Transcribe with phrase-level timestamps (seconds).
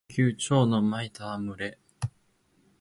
[0.07, 1.77] 蟲の呼吸蝶ノ舞戯れ（ちょうのまいたわむれ）